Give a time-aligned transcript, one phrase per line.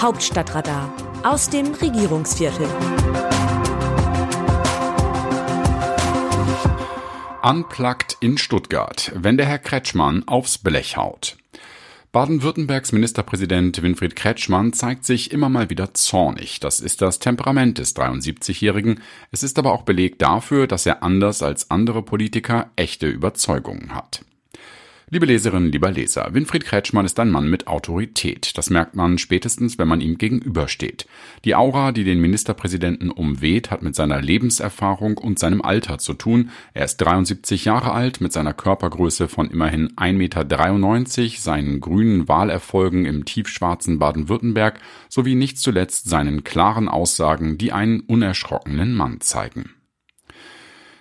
[0.00, 2.66] Hauptstadtradar aus dem Regierungsviertel.
[7.42, 11.36] Unplugged in Stuttgart, wenn der Herr Kretschmann aufs Blech haut.
[12.12, 16.60] Baden-Württembergs Ministerpräsident Winfried Kretschmann zeigt sich immer mal wieder zornig.
[16.60, 19.00] Das ist das Temperament des 73-Jährigen.
[19.30, 24.24] Es ist aber auch Beleg dafür, dass er anders als andere Politiker echte Überzeugungen hat.
[25.14, 28.58] Liebe Leserinnen, lieber Leser, Winfried Kretschmann ist ein Mann mit Autorität.
[28.58, 31.06] Das merkt man spätestens, wenn man ihm gegenübersteht.
[31.44, 36.50] Die Aura, die den Ministerpräsidenten umweht, hat mit seiner Lebenserfahrung und seinem Alter zu tun.
[36.72, 43.04] Er ist 73 Jahre alt, mit seiner Körpergröße von immerhin 1,93 Meter, seinen grünen Wahlerfolgen
[43.04, 49.70] im tiefschwarzen Baden-Württemberg sowie nicht zuletzt seinen klaren Aussagen, die einen unerschrockenen Mann zeigen.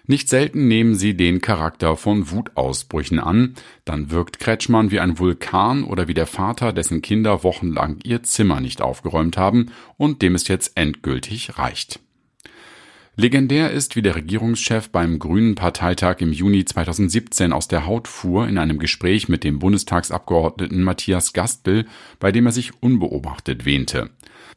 [0.06, 3.54] Nicht selten nehmen sie den Charakter von Wutausbrüchen an,
[3.86, 8.60] dann wirkt Kretschmann wie ein Vulkan oder wie der Vater, dessen Kinder wochenlang ihr Zimmer
[8.60, 12.02] nicht aufgeräumt haben und dem es jetzt endgültig reicht.
[13.16, 18.48] Legendär ist, wie der Regierungschef beim Grünen Parteitag im Juni 2017 aus der Haut fuhr
[18.48, 21.86] in einem Gespräch mit dem Bundestagsabgeordneten Matthias Gastl,
[22.20, 24.10] bei dem er sich unbeobachtet wähnte.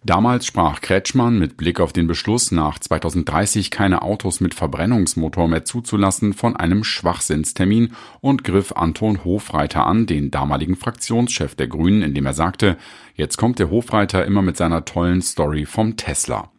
[0.05, 5.65] Damals sprach Kretschmann mit Blick auf den Beschluss, nach 2030 keine Autos mit Verbrennungsmotor mehr
[5.65, 12.27] zuzulassen, von einem Schwachsinnstermin und griff Anton Hofreiter an, den damaligen Fraktionschef der Grünen, indem
[12.27, 12.77] er sagte,
[13.15, 16.51] jetzt kommt der Hofreiter immer mit seiner tollen Story vom Tesla.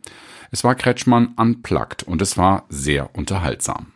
[0.51, 3.87] Es war Kretschmann unplugged und es war sehr unterhaltsam.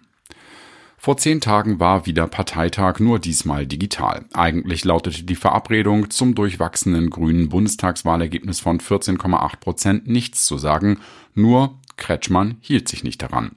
[1.03, 4.25] Vor zehn Tagen war wieder Parteitag, nur diesmal digital.
[4.33, 10.99] Eigentlich lautete die Verabredung, zum durchwachsenen grünen Bundestagswahlergebnis von 14,8 Prozent nichts zu sagen,
[11.33, 13.55] nur Kretschmann hielt sich nicht daran.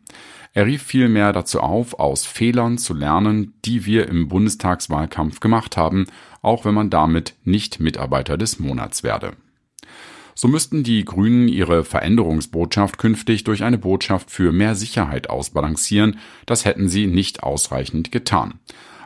[0.54, 6.06] Er rief vielmehr dazu auf, aus Fehlern zu lernen, die wir im Bundestagswahlkampf gemacht haben,
[6.40, 9.34] auch wenn man damit nicht Mitarbeiter des Monats werde.
[10.34, 16.64] So müssten die Grünen ihre Veränderungsbotschaft künftig durch eine Botschaft für mehr Sicherheit ausbalancieren, das
[16.64, 18.54] hätten sie nicht ausreichend getan.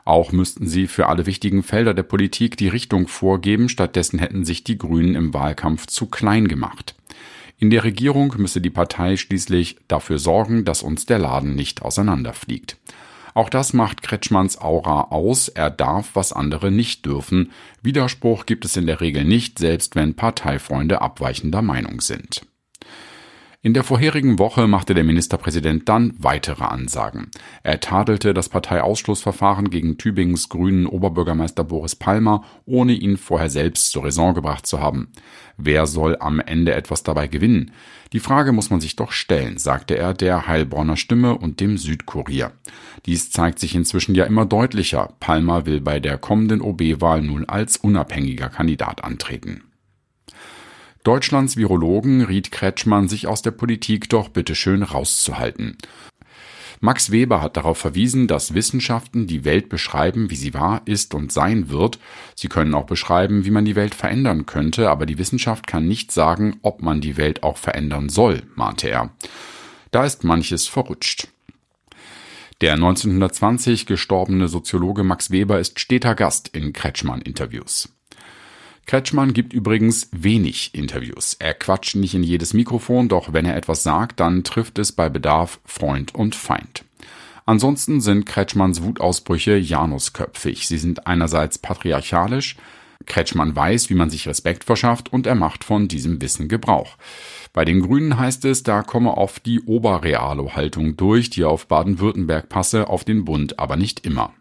[0.04, 4.64] Auch müssten sie für alle wichtigen Felder der Politik die Richtung vorgeben, stattdessen hätten sich
[4.64, 6.94] die Grünen im Wahlkampf zu klein gemacht.
[7.58, 12.78] In der Regierung müsse die Partei schließlich dafür sorgen, dass uns der Laden nicht auseinanderfliegt.
[13.38, 17.52] Auch das macht Kretschmanns Aura aus, er darf, was andere nicht dürfen.
[17.82, 22.44] Widerspruch gibt es in der Regel nicht, selbst wenn Parteifreunde abweichender Meinung sind.
[23.60, 27.28] In der vorherigen Woche machte der Ministerpräsident dann weitere Ansagen.
[27.64, 34.04] Er tadelte das Parteiausschlussverfahren gegen Tübingens grünen Oberbürgermeister Boris Palmer, ohne ihn vorher selbst zur
[34.04, 35.08] Raison gebracht zu haben.
[35.56, 37.72] Wer soll am Ende etwas dabei gewinnen?
[38.12, 42.52] Die Frage muss man sich doch stellen, sagte er der Heilbronner Stimme und dem Südkurier.
[43.06, 45.14] Dies zeigt sich inzwischen ja immer deutlicher.
[45.18, 49.64] Palmer will bei der kommenden OB-Wahl nun als unabhängiger Kandidat antreten.
[51.08, 55.78] Deutschlands Virologen riet Kretschmann, sich aus der Politik doch bitteschön rauszuhalten.
[56.80, 61.32] Max Weber hat darauf verwiesen, dass Wissenschaften die Welt beschreiben, wie sie war, ist und
[61.32, 61.98] sein wird.
[62.34, 66.12] Sie können auch beschreiben, wie man die Welt verändern könnte, aber die Wissenschaft kann nicht
[66.12, 69.08] sagen, ob man die Welt auch verändern soll, mahnte er.
[69.90, 71.28] Da ist manches verrutscht.
[72.60, 77.88] Der 1920 gestorbene Soziologe Max Weber ist steter Gast in Kretschmann-Interviews.
[78.88, 81.36] Kretschmann gibt übrigens wenig Interviews.
[81.38, 85.10] Er quatscht nicht in jedes Mikrofon, doch wenn er etwas sagt, dann trifft es bei
[85.10, 86.84] Bedarf Freund und Feind.
[87.44, 90.66] Ansonsten sind Kretschmanns Wutausbrüche janusköpfig.
[90.66, 92.56] Sie sind einerseits patriarchalisch,
[93.04, 96.96] Kretschmann weiß, wie man sich Respekt verschafft und er macht von diesem Wissen Gebrauch.
[97.52, 102.88] Bei den Grünen heißt es, da komme oft die Oberrealo-Haltung durch, die auf Baden-Württemberg passe,
[102.88, 104.32] auf den Bund aber nicht immer.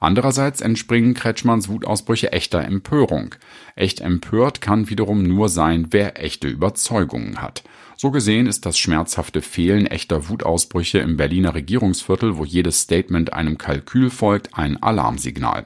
[0.00, 3.34] Andererseits entspringen Kretschmanns Wutausbrüche echter Empörung.
[3.74, 7.62] Echt empört kann wiederum nur sein, wer echte Überzeugungen hat.
[7.96, 13.56] So gesehen ist das schmerzhafte Fehlen echter Wutausbrüche im Berliner Regierungsviertel, wo jedes Statement einem
[13.56, 15.64] Kalkül folgt, ein Alarmsignal.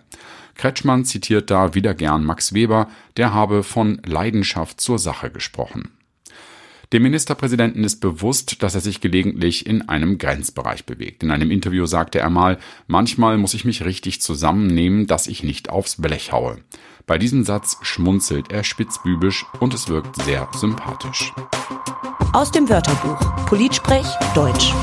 [0.54, 5.90] Kretschmann zitiert da wieder gern Max Weber, der habe von Leidenschaft zur Sache gesprochen.
[6.92, 11.22] Dem Ministerpräsidenten ist bewusst, dass er sich gelegentlich in einem Grenzbereich bewegt.
[11.22, 12.58] In einem Interview sagte er mal,
[12.88, 16.58] manchmal muss ich mich richtig zusammennehmen, dass ich nicht aufs Blech haue.
[17.06, 21.32] Bei diesem Satz schmunzelt er spitzbübisch und es wirkt sehr sympathisch.
[22.32, 24.74] Aus dem Wörterbuch Politsprech Deutsch.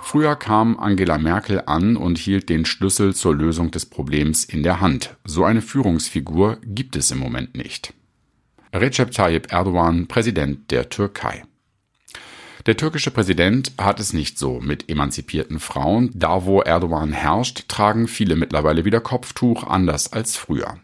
[0.00, 4.80] Früher kam Angela Merkel an und hielt den Schlüssel zur Lösung des Problems in der
[4.80, 5.16] Hand.
[5.24, 7.94] So eine Führungsfigur gibt es im Moment nicht.
[8.74, 11.44] Recep Tayyip Erdogan, Präsident der Türkei.
[12.66, 16.10] Der türkische Präsident hat es nicht so mit emanzipierten Frauen.
[16.12, 20.78] Da, wo Erdogan herrscht, tragen viele mittlerweile wieder Kopftuch, anders als früher.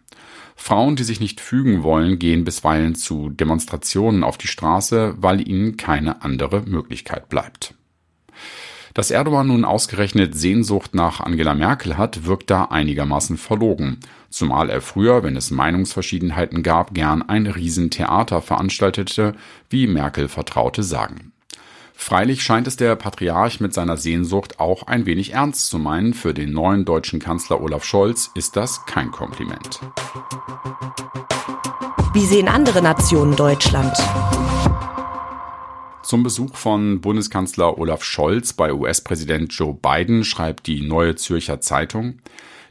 [0.55, 5.77] Frauen, die sich nicht fügen wollen, gehen bisweilen zu Demonstrationen auf die Straße, weil ihnen
[5.77, 7.75] keine andere Möglichkeit bleibt.
[8.95, 13.99] Dass Erdogan nun ausgerechnet Sehnsucht nach Angela Merkel hat, wirkt da einigermaßen verlogen,
[14.31, 19.35] zumal er früher, wenn es Meinungsverschiedenheiten gab, gern ein Riesentheater veranstaltete,
[19.69, 21.33] wie Merkel Vertraute sagen.
[22.01, 26.15] Freilich scheint es der Patriarch mit seiner Sehnsucht auch ein wenig ernst zu meinen.
[26.15, 29.81] Für den neuen deutschen Kanzler Olaf Scholz ist das kein Kompliment.
[32.15, 33.93] Wie sehen andere Nationen Deutschland?
[36.11, 42.19] Zum Besuch von Bundeskanzler Olaf Scholz bei US-Präsident Joe Biden schreibt die Neue Zürcher Zeitung,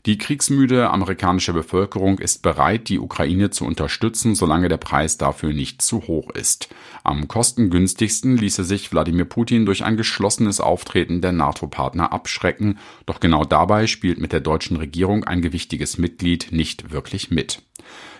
[0.05, 5.81] die kriegsmüde amerikanische Bevölkerung ist bereit, die Ukraine zu unterstützen, solange der Preis dafür nicht
[5.81, 6.67] zu hoch ist.
[7.05, 13.45] Am kostengünstigsten ließe sich Wladimir Putin durch ein geschlossenes Auftreten der NATO-Partner abschrecken, doch genau
[13.45, 17.61] dabei spielt mit der deutschen Regierung ein gewichtiges Mitglied nicht wirklich mit.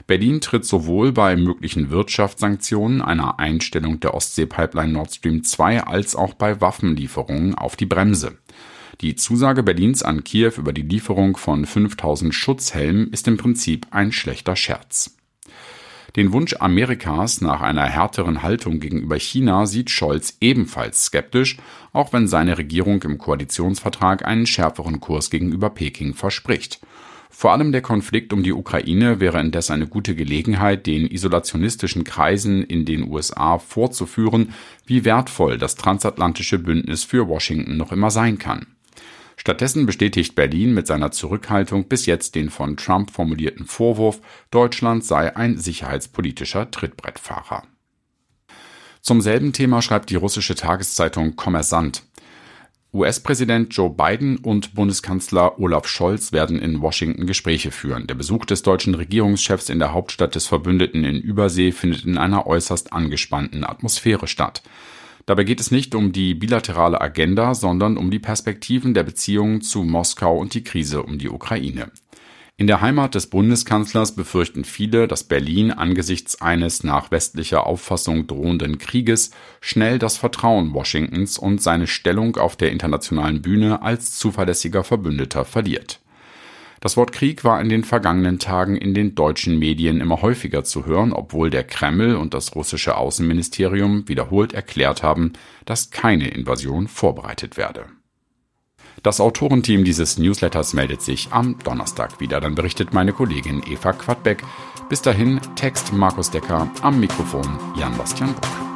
[0.07, 6.33] Berlin tritt sowohl bei möglichen Wirtschaftssanktionen, einer Einstellung der Ostsee-Pipeline Nord Stream 2 als auch
[6.33, 8.37] bei Waffenlieferungen auf die Bremse.
[9.01, 14.11] Die Zusage Berlins an Kiew über die Lieferung von 5000 Schutzhelmen ist im Prinzip ein
[14.11, 15.15] schlechter Scherz.
[16.15, 21.57] Den Wunsch Amerikas nach einer härteren Haltung gegenüber China sieht Scholz ebenfalls skeptisch,
[21.93, 26.81] auch wenn seine Regierung im Koalitionsvertrag einen schärferen Kurs gegenüber Peking verspricht.
[27.29, 32.63] Vor allem der Konflikt um die Ukraine wäre indes eine gute Gelegenheit, den isolationistischen Kreisen
[32.63, 34.53] in den USA vorzuführen,
[34.85, 38.67] wie wertvoll das transatlantische Bündnis für Washington noch immer sein kann.
[39.37, 44.19] Stattdessen bestätigt Berlin mit seiner Zurückhaltung bis jetzt den von Trump formulierten Vorwurf,
[44.51, 47.63] Deutschland sei ein sicherheitspolitischer Trittbrettfahrer.
[49.01, 52.03] Zum selben Thema schreibt die russische Tageszeitung Kommersant.
[52.91, 58.07] US-Präsident Joe Biden und Bundeskanzler Olaf Scholz werden in Washington Gespräche führen.
[58.07, 62.47] Der Besuch des deutschen Regierungschefs in der Hauptstadt des Verbündeten in Übersee findet in einer
[62.47, 64.63] äußerst angespannten Atmosphäre statt.
[65.27, 69.83] Dabei geht es nicht um die bilaterale Agenda, sondern um die Perspektiven der Beziehungen zu
[69.83, 71.91] Moskau und die Krise um die Ukraine.
[72.59, 78.79] In der Heimat des Bundeskanzlers befürchten viele, dass Berlin angesichts eines nach westlicher Auffassung drohenden
[78.79, 85.45] Krieges schnell das Vertrauen Washingtons und seine Stellung auf der internationalen Bühne als zuverlässiger Verbündeter
[85.45, 86.01] verliert.
[86.81, 90.85] Das Wort Krieg war in den vergangenen Tagen in den deutschen Medien immer häufiger zu
[90.85, 95.31] hören, obwohl der Kreml und das russische Außenministerium wiederholt erklärt haben,
[95.63, 97.85] dass keine Invasion vorbereitet werde.
[99.03, 102.41] Das Autorenteam dieses Newsletters meldet sich am Donnerstag wieder.
[102.41, 104.43] Dann berichtet meine Kollegin Eva Quadbeck.
[104.89, 107.47] Bis dahin Text Markus Decker, am Mikrofon
[107.77, 108.68] Jan Bastian Buck.